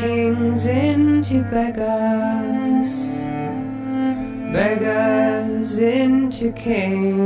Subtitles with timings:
[0.00, 2.92] kings into beggars,
[4.52, 7.23] beggars into kings.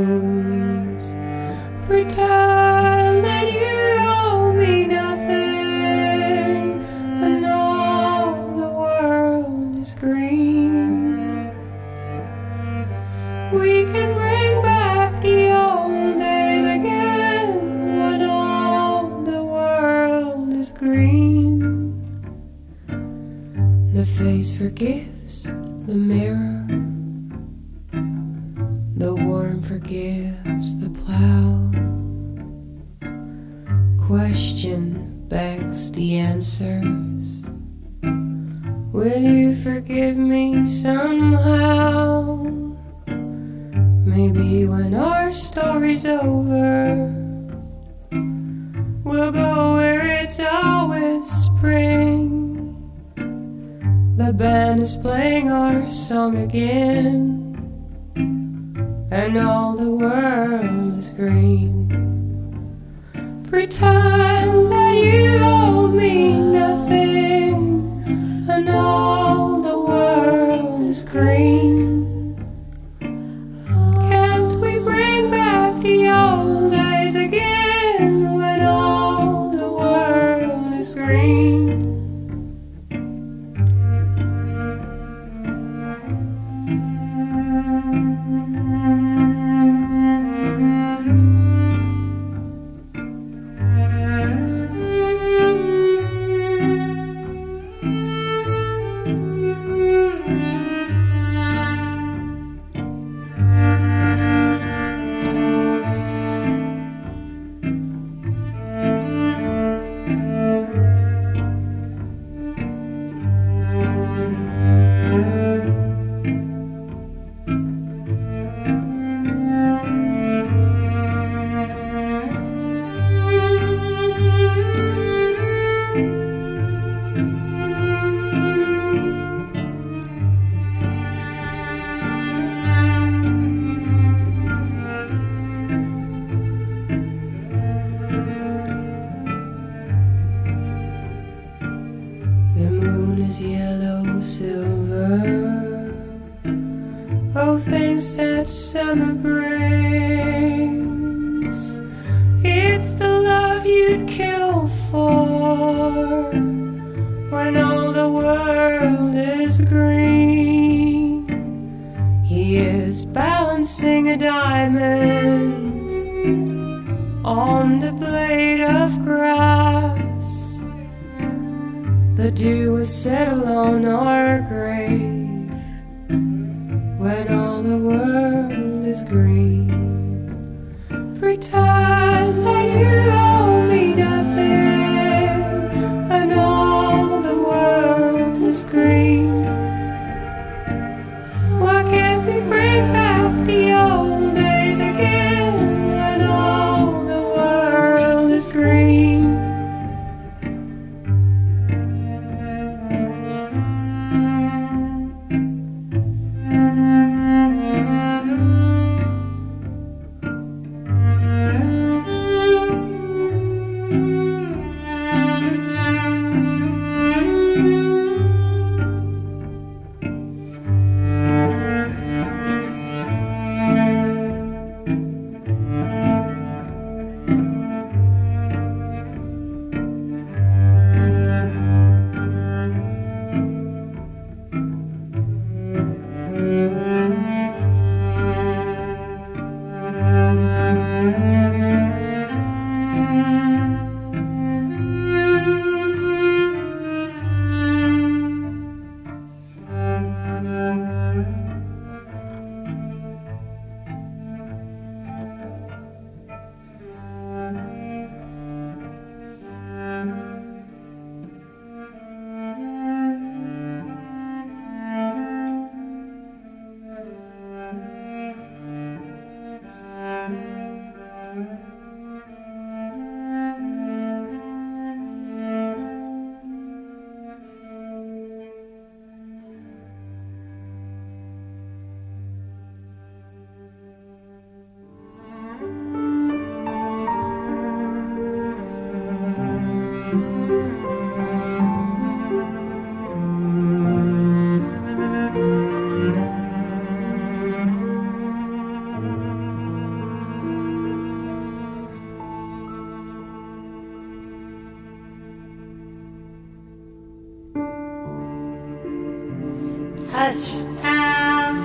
[310.19, 311.55] Touchdown.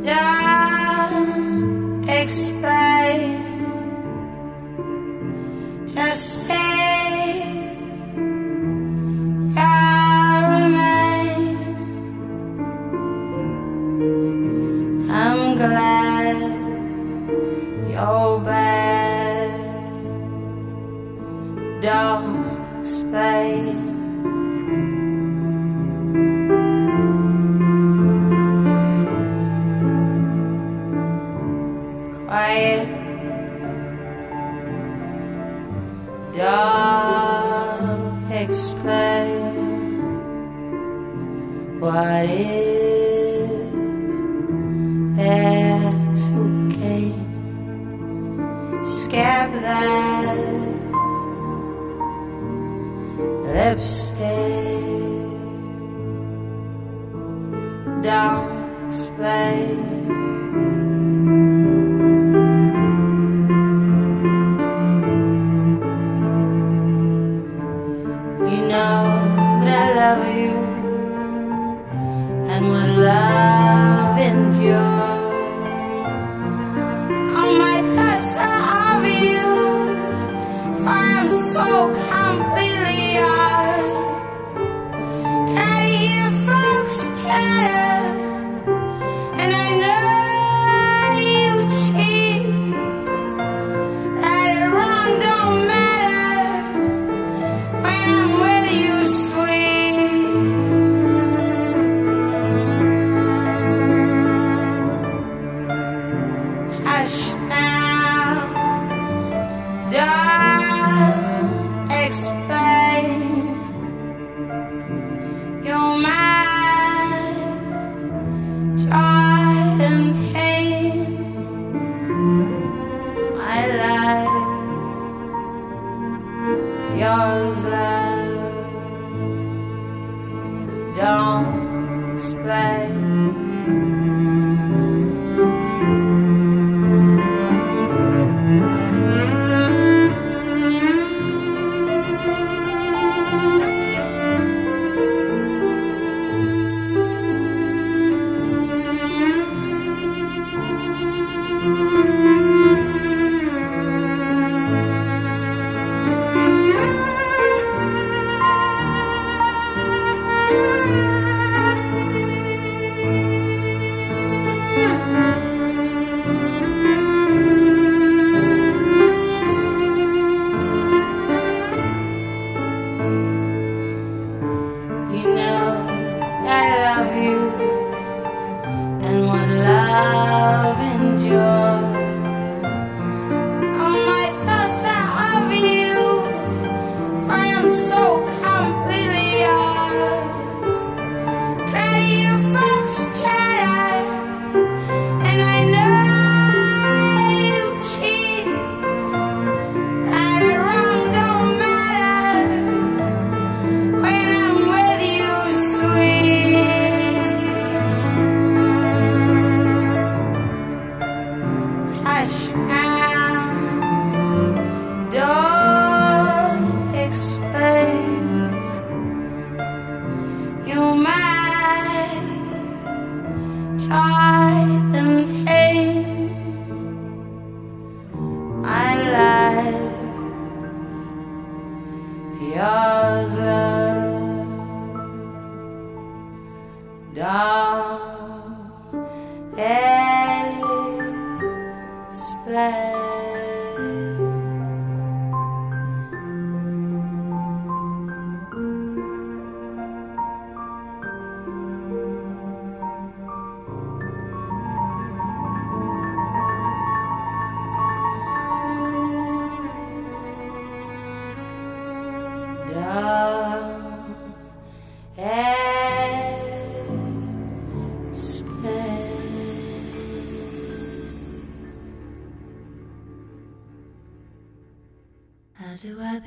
[0.00, 2.02] Down.
[2.08, 2.71] Expect.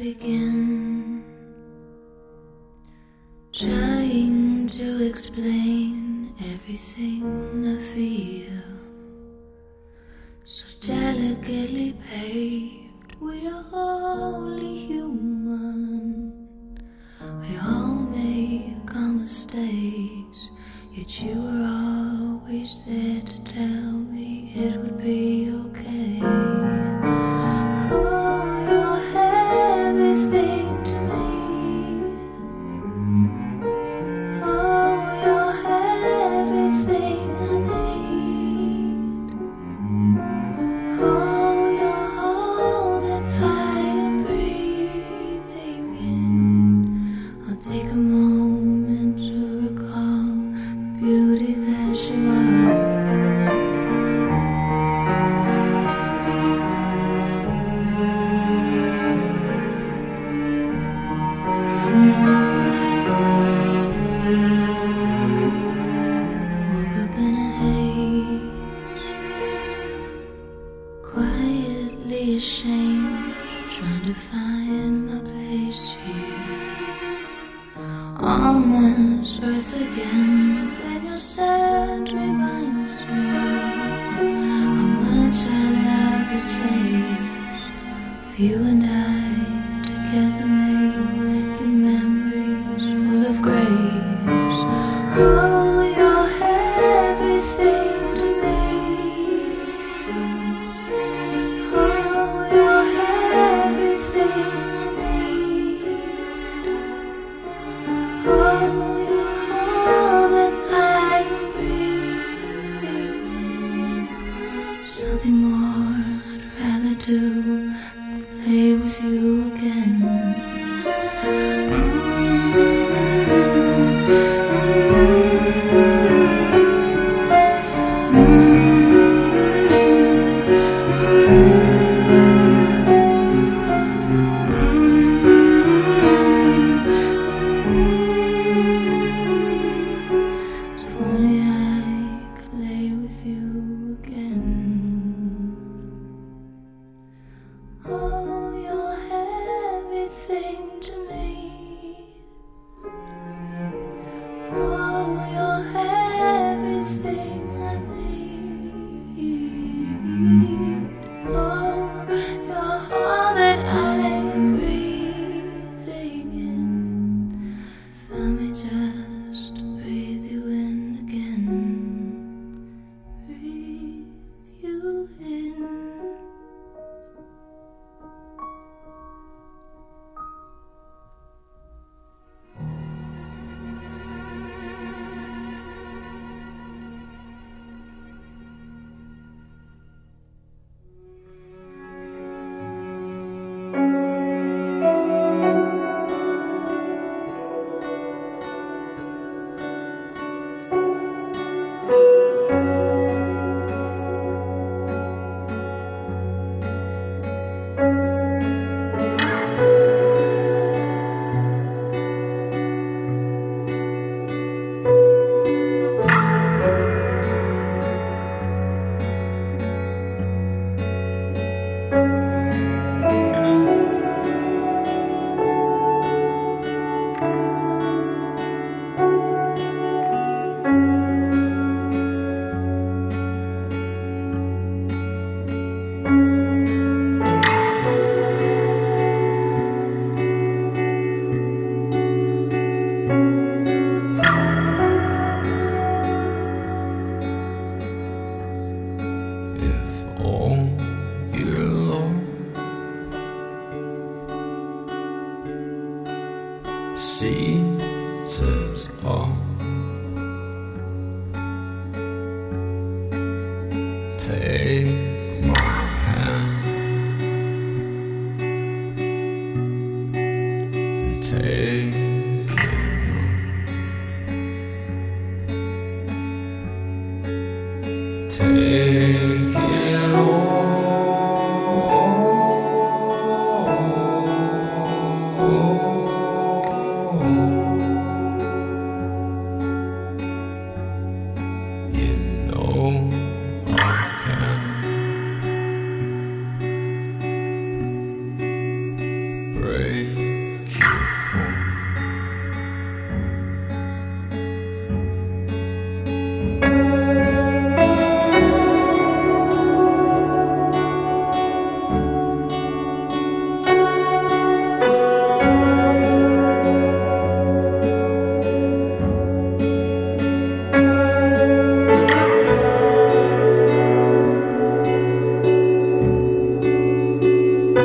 [0.06, 0.45] Mistakes.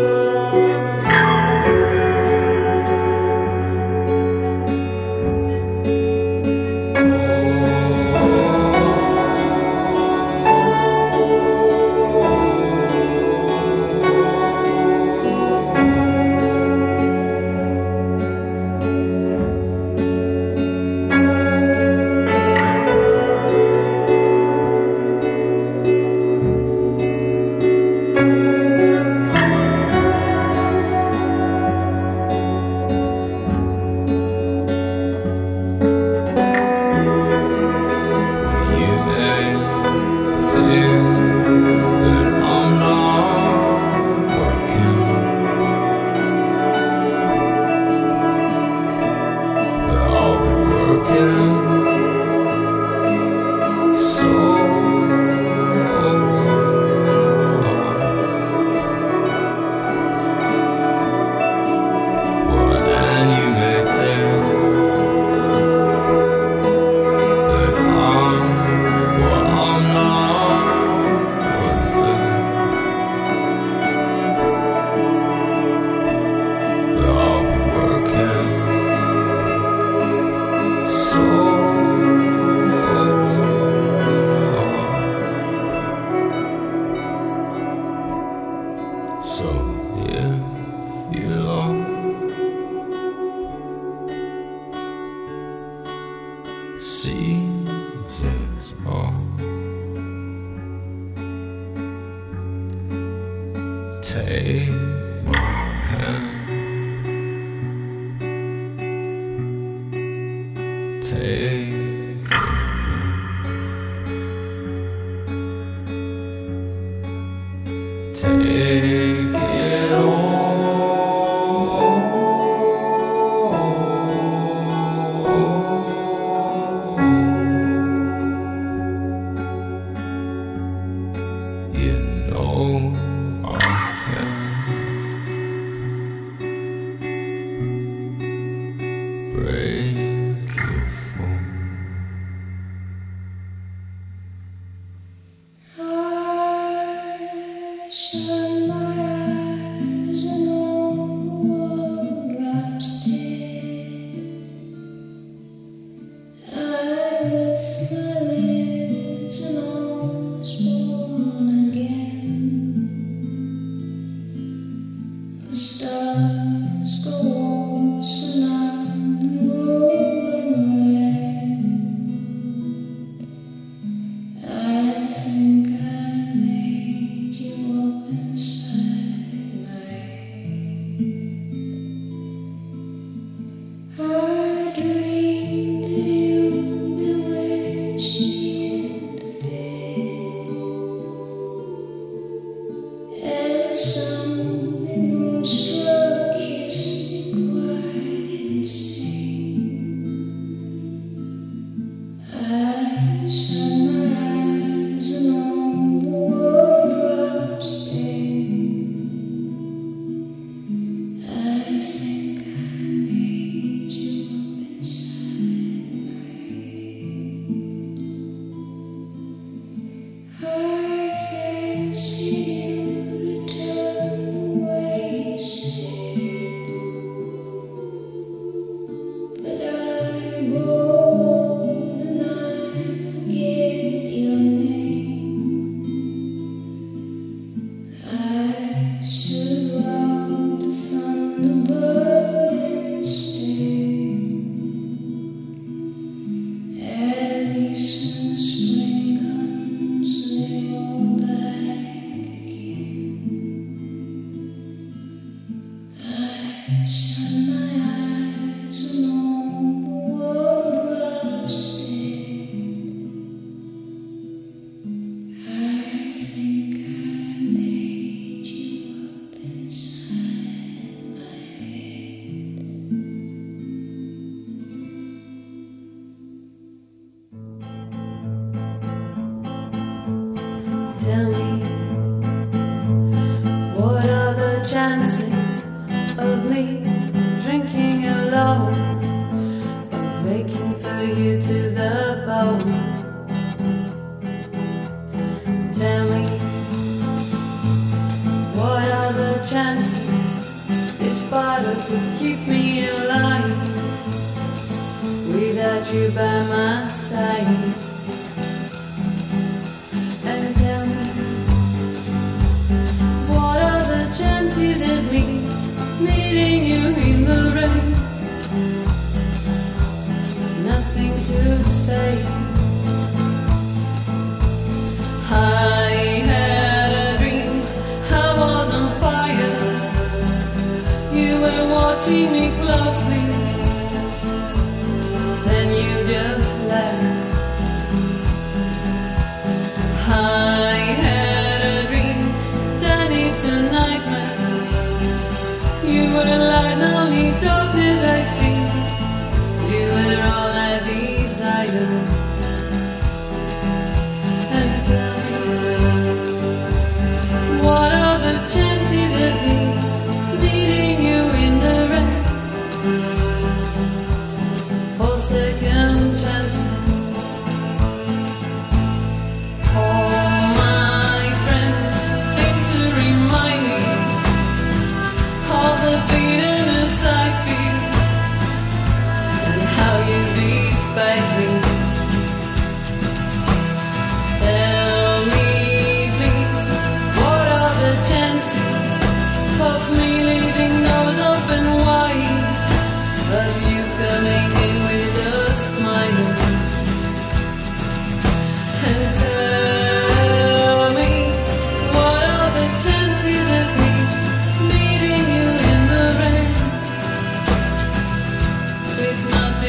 [0.01, 0.40] Bye.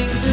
[0.08, 0.31] things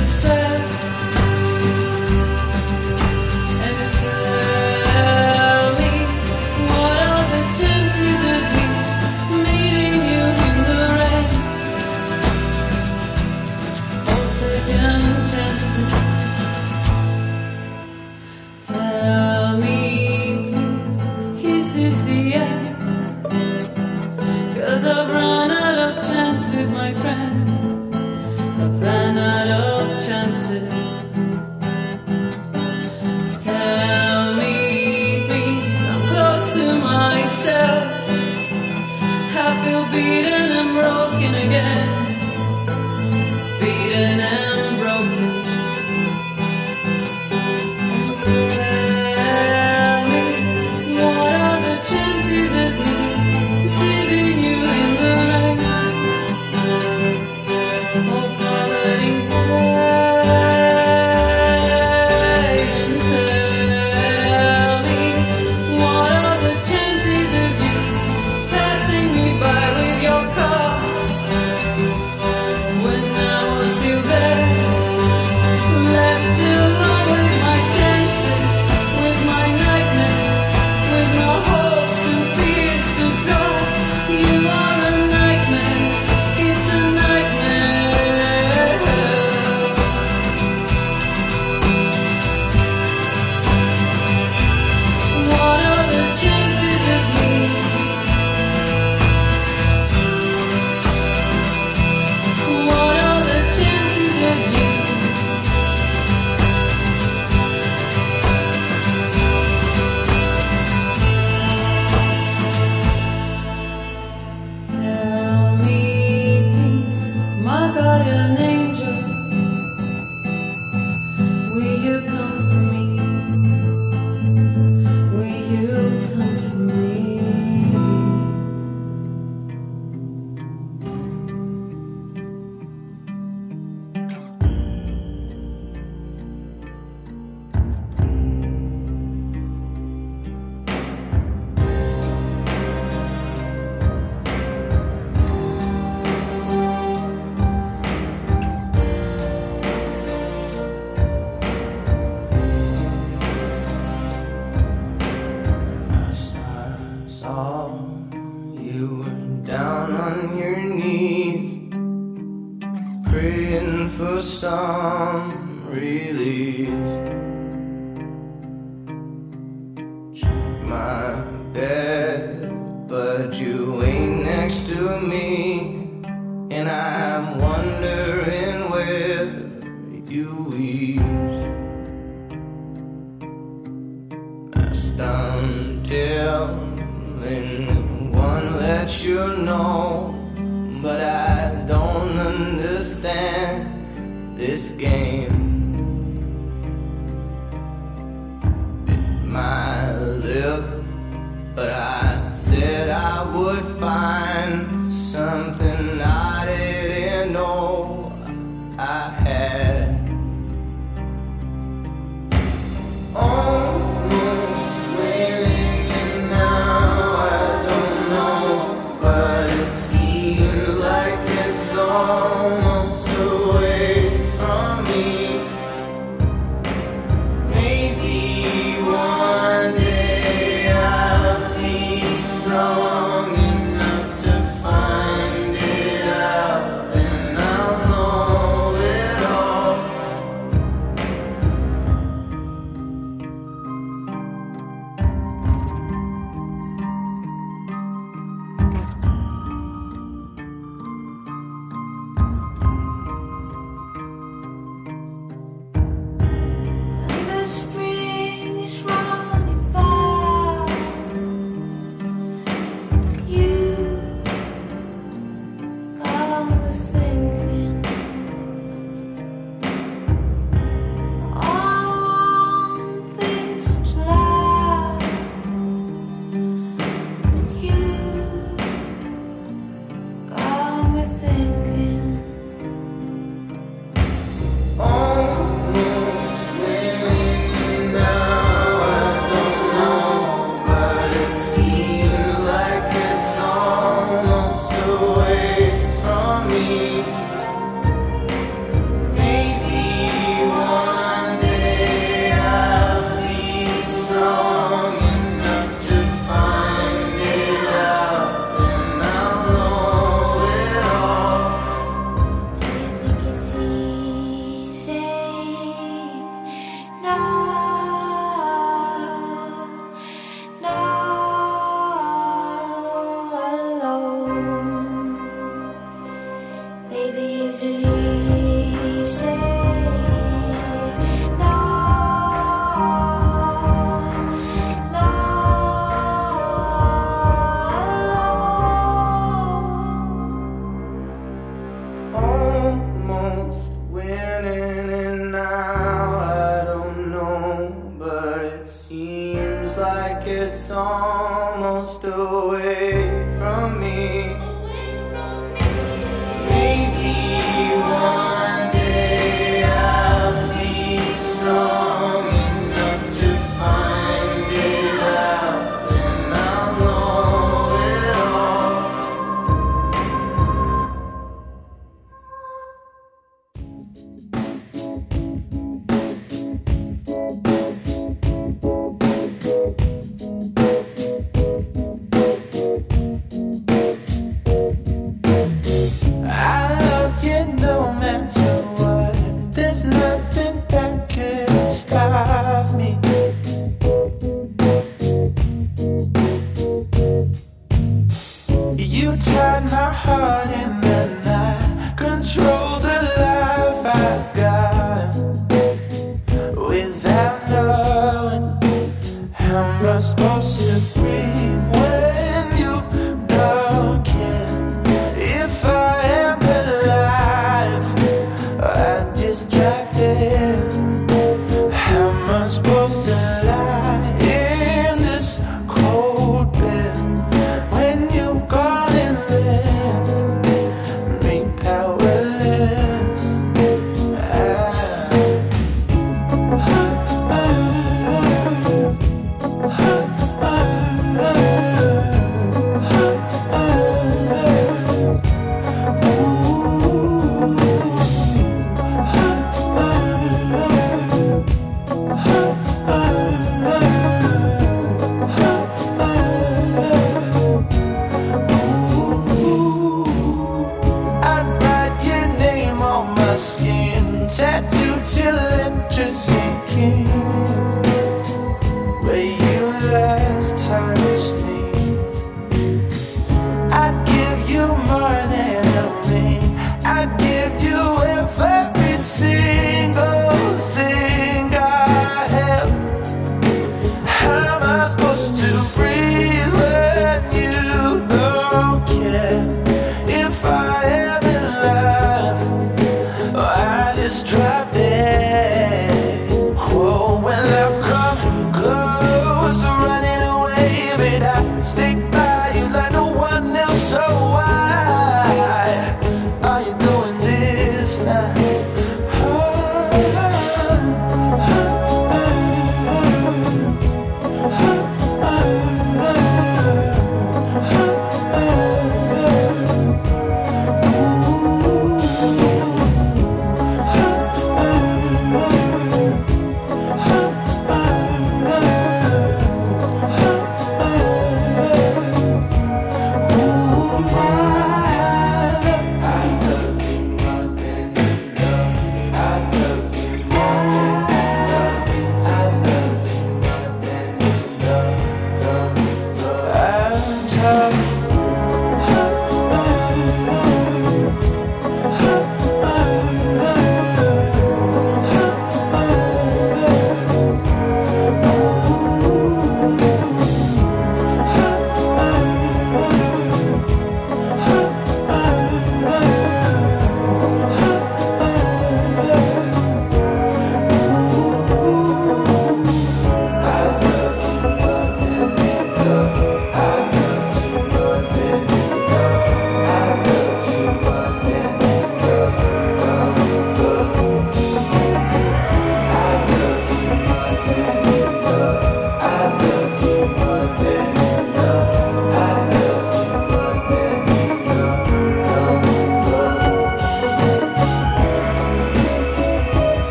[203.77, 204.28] spring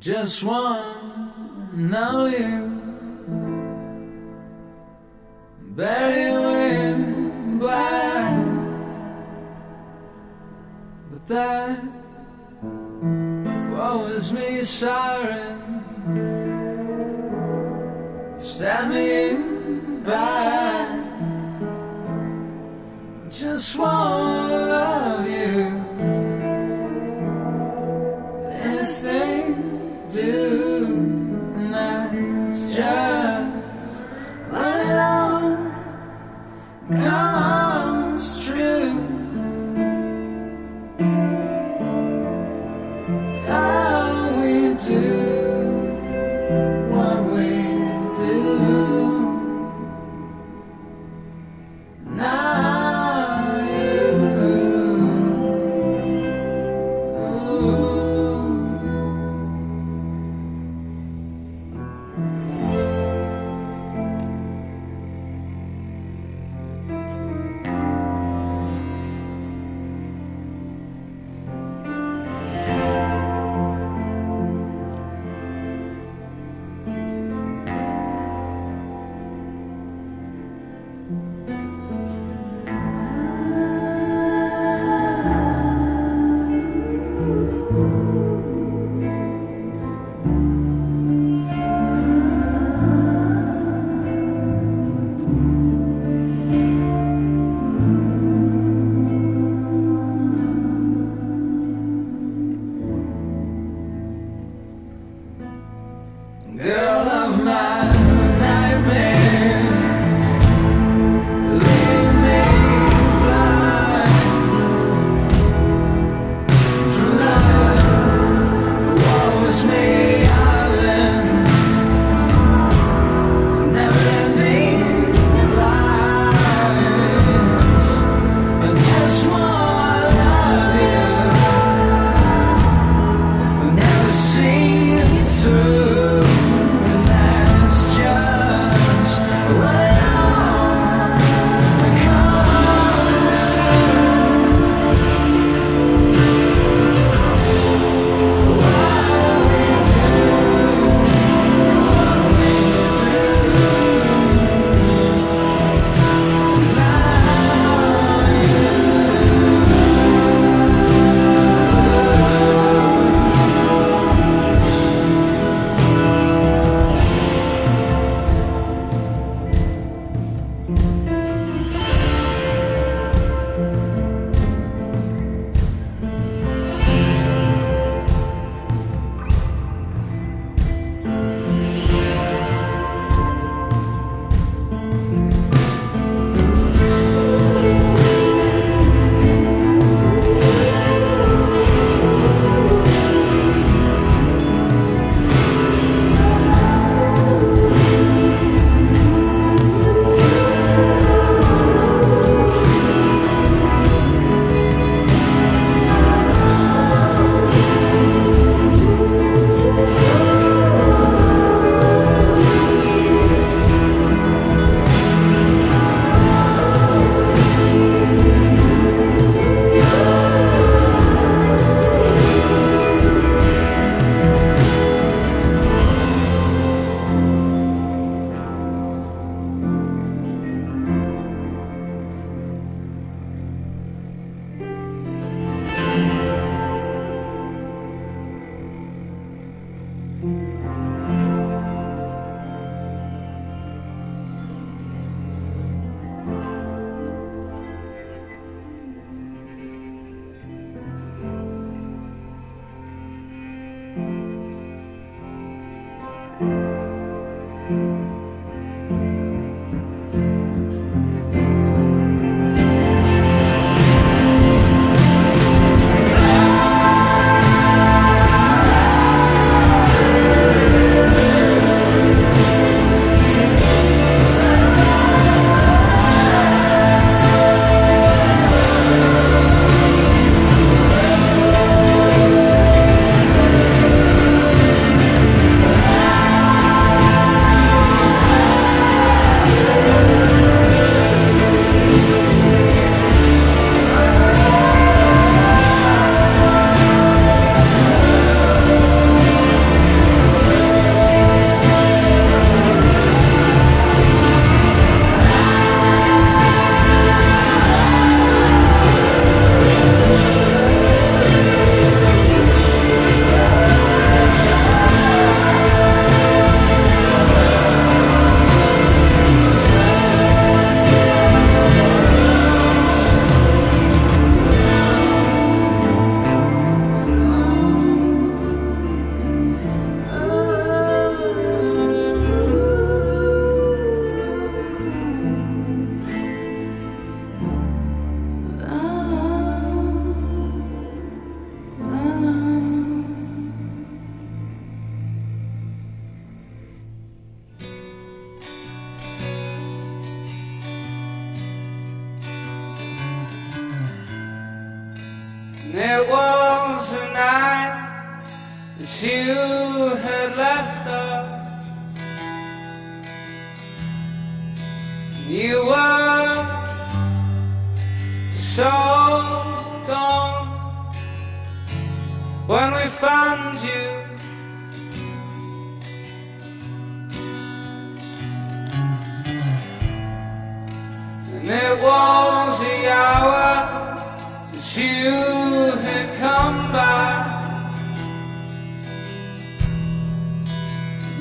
[0.00, 2.70] Just one, now you
[5.76, 6.30] bury
[6.86, 8.46] in black.
[11.10, 11.84] But that
[13.70, 15.58] was me siren.
[18.38, 20.88] Stabbing back.
[23.28, 24.19] Just one.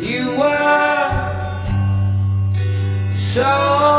[0.02, 1.10] You were
[3.18, 3.99] so.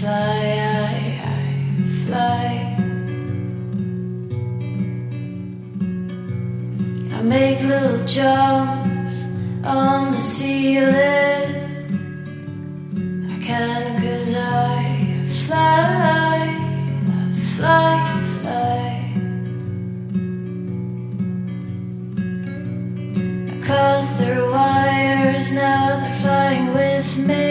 [0.00, 0.96] fly, I,
[1.28, 2.46] I fly.
[7.12, 9.28] I make little jumps
[9.62, 11.50] on the ceiling.
[13.28, 16.56] I can cause I fly,
[17.08, 17.96] I fly,
[18.40, 18.88] fly.
[23.52, 27.49] I cut through wires, now they're flying with me.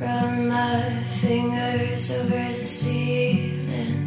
[0.00, 3.98] Run my fingers over the ceiling.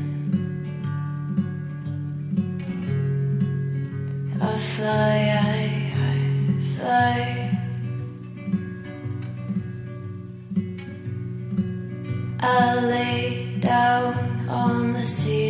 [4.42, 7.54] I fly, I, I fly.
[12.40, 15.43] I lay down on the sea.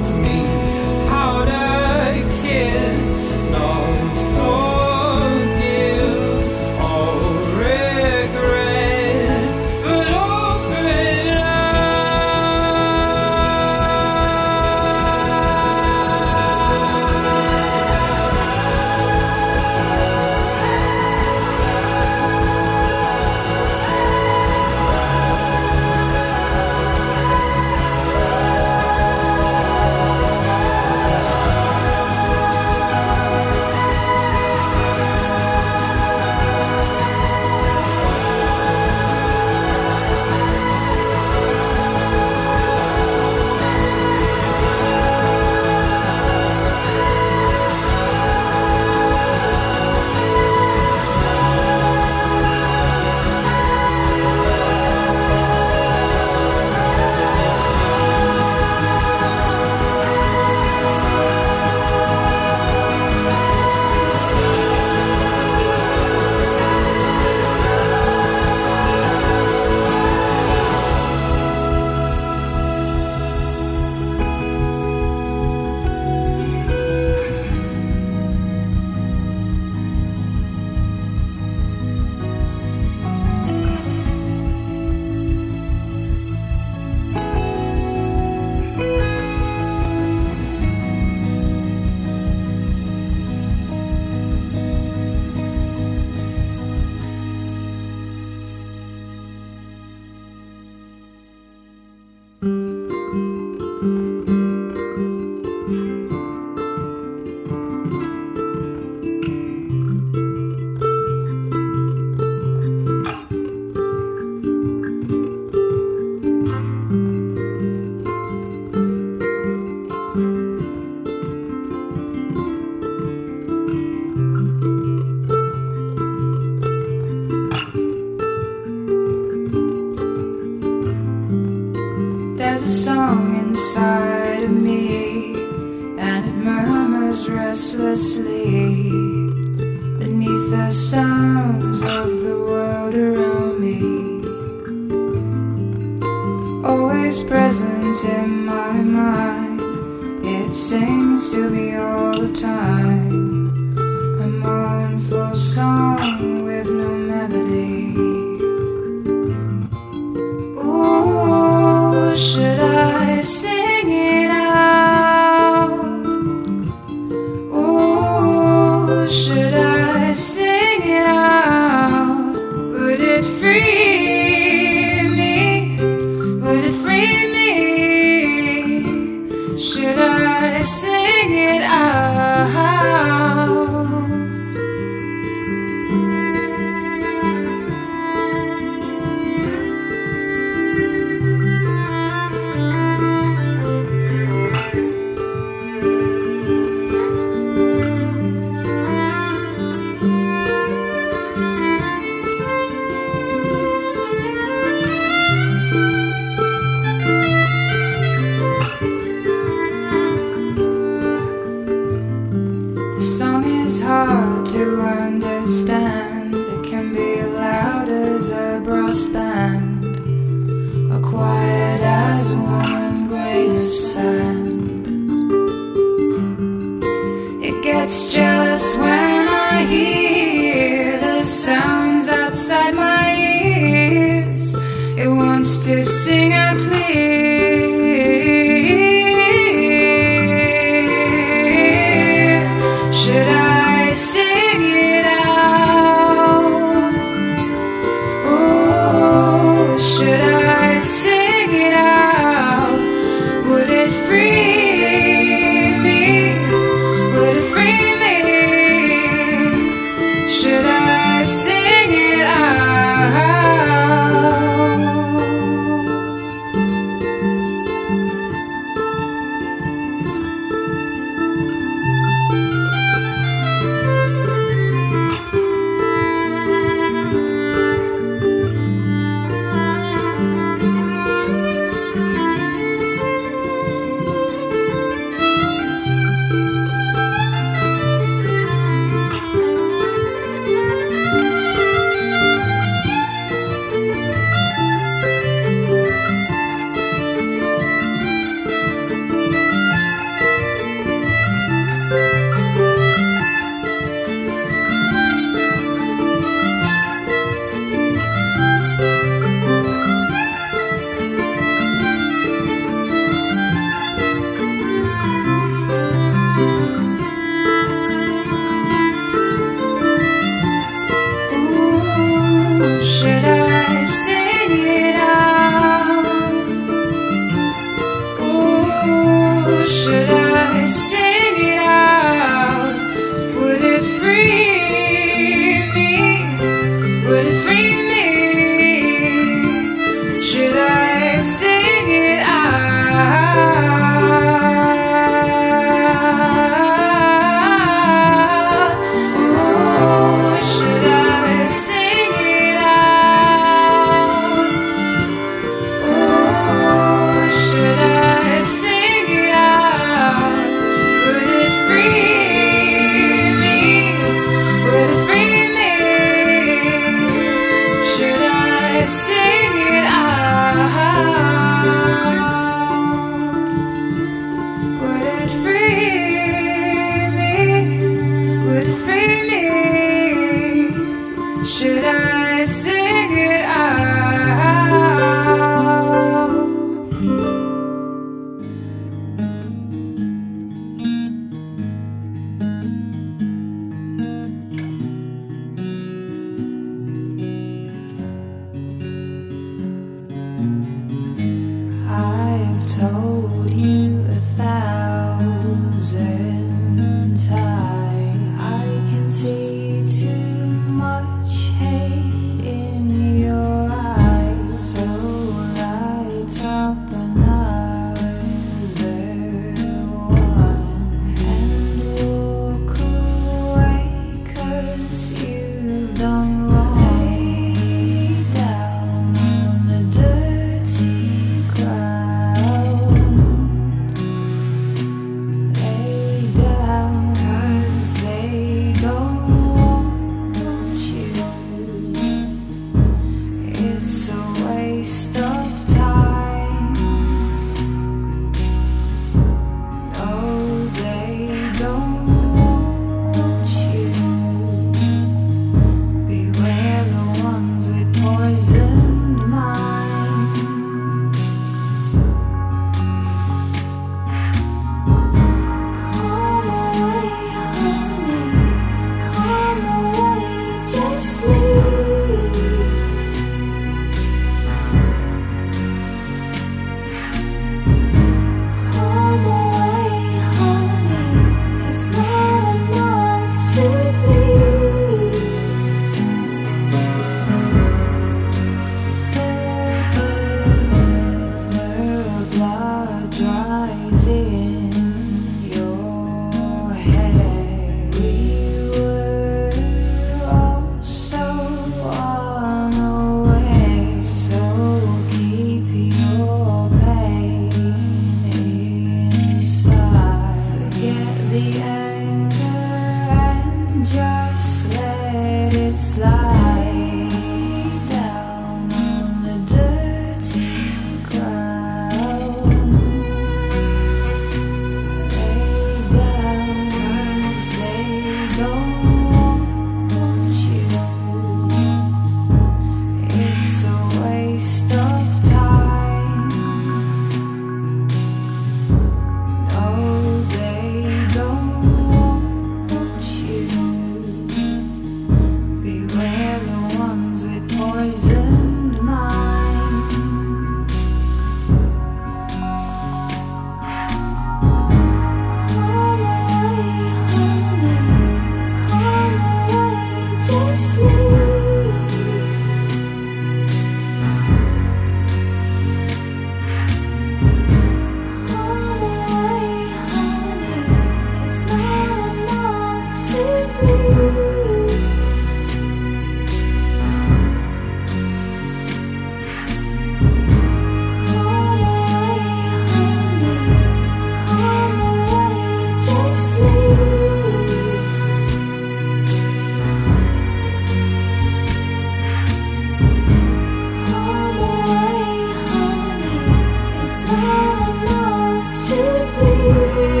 [599.51, 600.00] Bleed.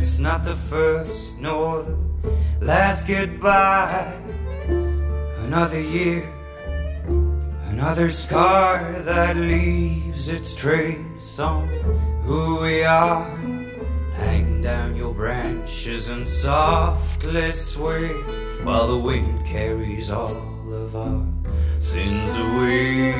[0.00, 1.94] It's not the first nor the
[2.62, 4.10] last goodbye.
[5.44, 6.26] Another year,
[7.64, 11.68] another scar that leaves its trace on
[12.24, 13.28] who we are.
[14.14, 18.08] Hang down your branches and softly sway
[18.64, 20.40] while the wind carries all
[20.72, 21.26] of our
[21.78, 23.12] sins away.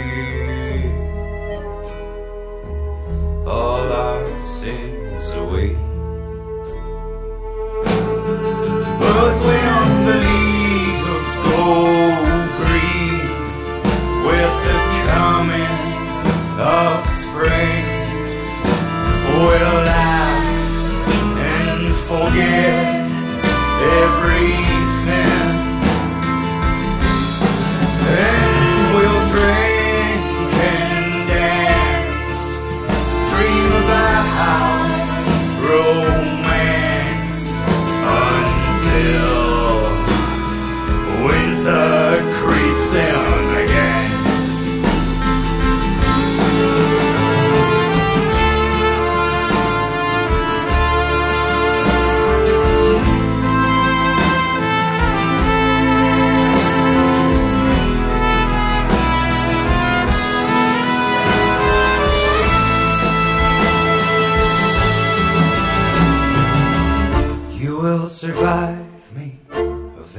[3.45, 5.90] All our sins away.
[9.21, 11.65] But when the leaves go
[12.57, 13.21] green
[14.25, 14.79] with the
[15.13, 15.77] coming
[16.59, 17.85] of spring,
[19.29, 20.41] we'll laugh
[21.37, 23.11] and forget
[23.93, 24.60] everything.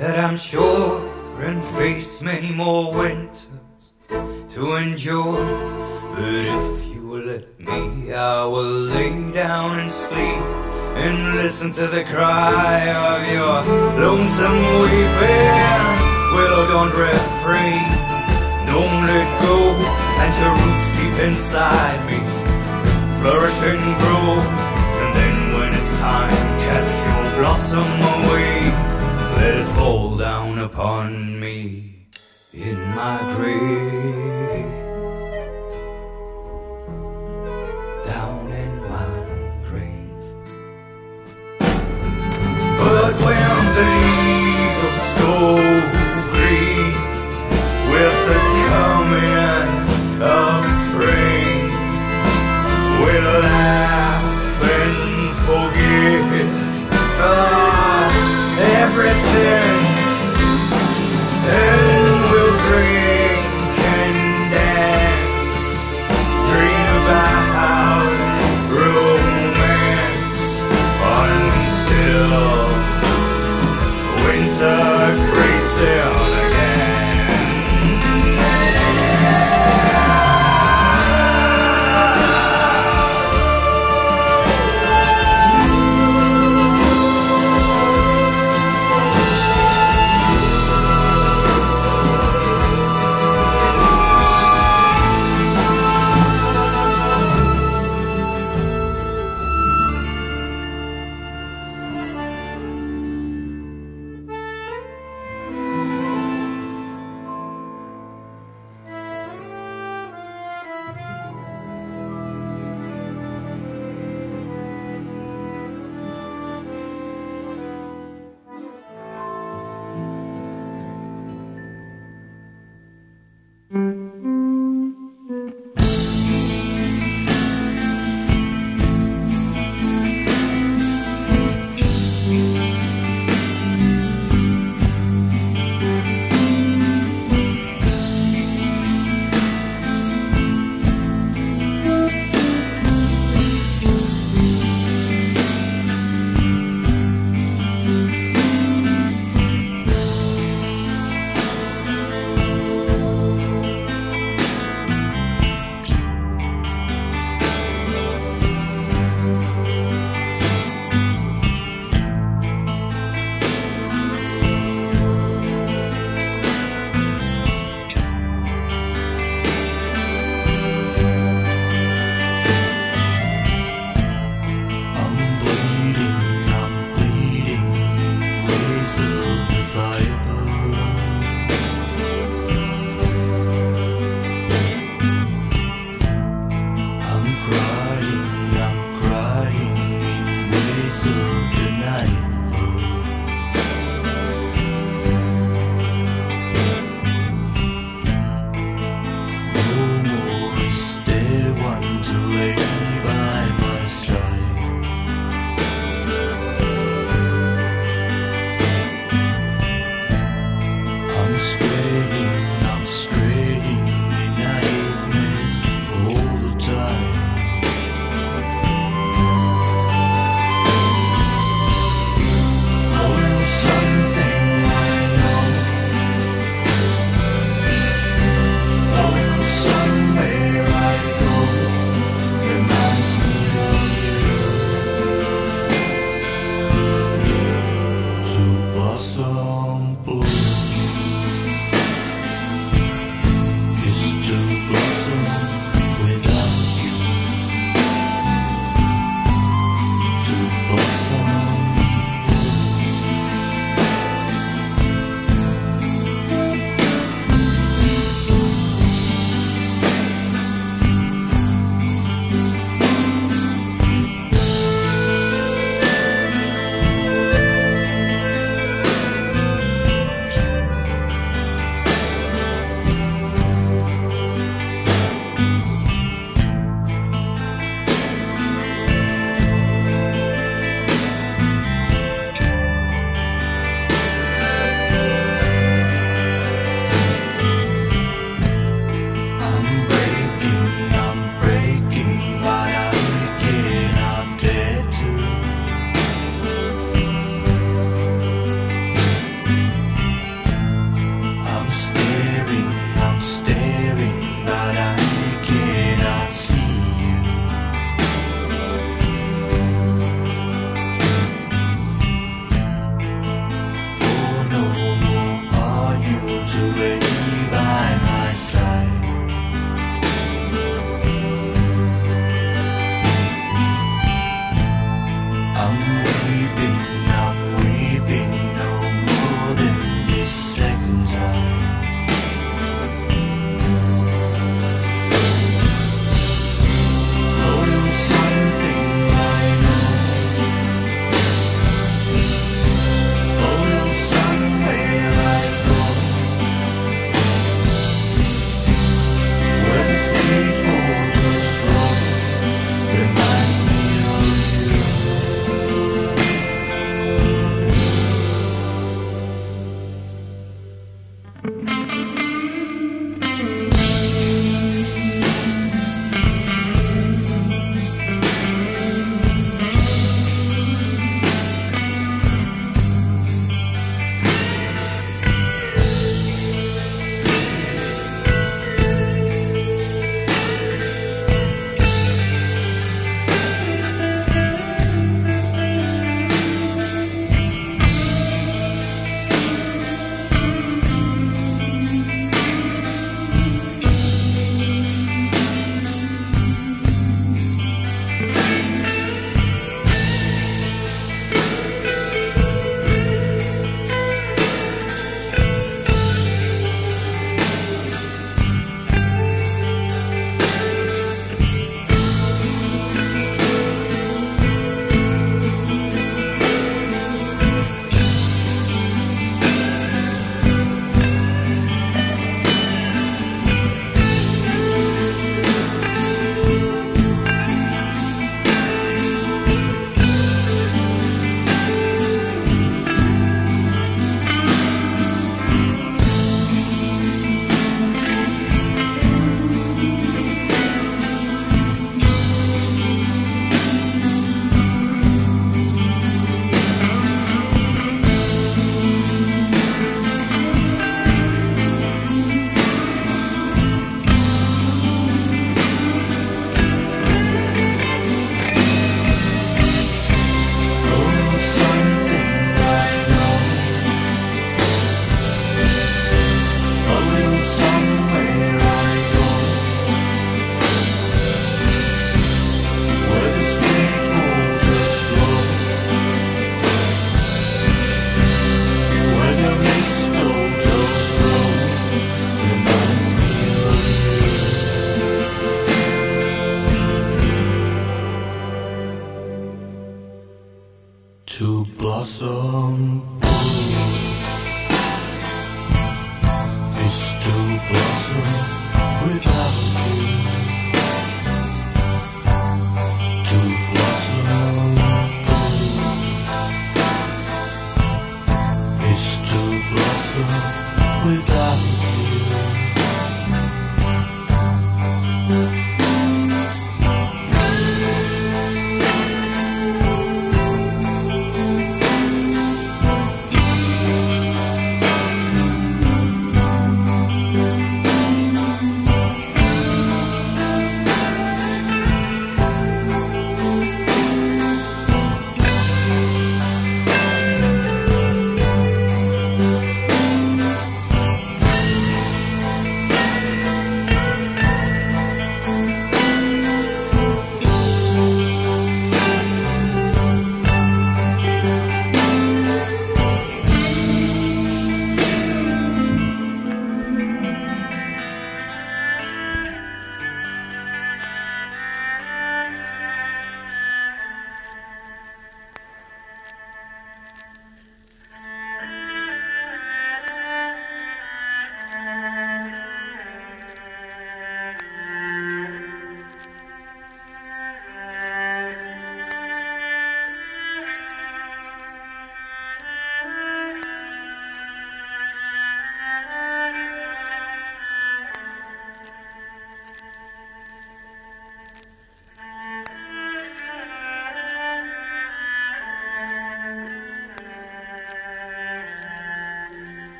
[0.00, 1.04] That I'm sure,
[1.42, 3.92] and face many more winters
[4.48, 5.44] to endure.
[6.16, 10.42] But if you will let me, I will lay down and sleep
[11.04, 13.56] and listen to the cry of your
[14.00, 15.84] lonesome weeping.
[16.32, 16.96] Willow, don't
[17.44, 17.80] free,
[18.72, 19.58] don't let go,
[20.22, 22.20] and your roots deep inside me
[23.20, 24.40] flourish and grow.
[25.00, 26.32] And then when it's time,
[26.64, 28.99] cast your blossom away.
[29.40, 31.94] Let it fall down upon me
[32.52, 34.68] in my grave.
[38.04, 39.08] Down in my
[39.64, 40.12] grave.
[42.80, 45.34] But when the leaves go
[46.34, 46.92] green
[47.92, 49.70] with the coming
[50.20, 50.79] of